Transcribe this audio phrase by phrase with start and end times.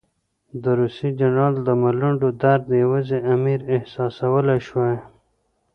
[0.63, 4.97] د روسي جنرال د ملنډو درد یوازې امیر احساسولای شوای.